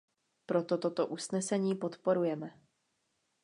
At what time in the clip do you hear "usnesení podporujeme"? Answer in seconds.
1.07-2.49